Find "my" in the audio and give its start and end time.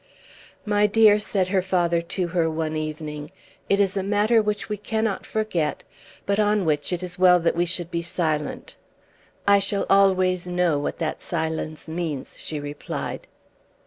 0.65-0.87